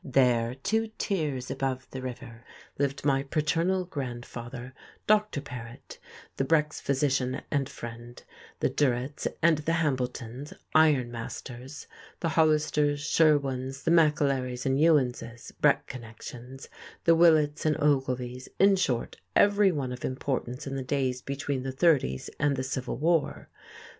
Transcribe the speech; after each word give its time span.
There, 0.03 0.55
two 0.55 0.87
tiers 0.97 1.51
above 1.51 1.85
the 1.91 2.01
river, 2.01 2.43
lived 2.79 3.05
my 3.05 3.21
paternal 3.21 3.85
grandfather, 3.85 4.73
Dr. 5.05 5.41
Paret, 5.41 5.99
the 6.37 6.43
Breck's 6.43 6.81
physician 6.81 7.43
and 7.51 7.69
friend; 7.69 8.23
the 8.61 8.69
Durretts 8.71 9.27
and 9.43 9.59
the 9.59 9.73
Hambletons, 9.73 10.53
iron 10.73 11.11
masters; 11.11 11.85
the 12.19 12.29
Hollisters, 12.29 12.97
Sherwins, 12.99 13.83
the 13.83 13.91
McAlerys 13.91 14.65
and 14.65 14.79
Ewanses, 14.79 15.51
Breck 15.61 15.85
connections, 15.85 16.67
the 17.03 17.13
Willetts 17.13 17.63
and 17.63 17.75
Ogilvys; 17.79 18.47
in 18.57 18.77
short, 18.77 19.17
everyone 19.35 19.91
of 19.91 20.03
importance 20.03 20.65
in 20.65 20.75
the 20.75 20.81
days 20.83 21.21
between 21.21 21.61
the 21.61 21.71
'thirties 21.71 22.27
and 22.39 22.55
the 22.55 22.63
Civil 22.63 22.97
War. 22.97 23.49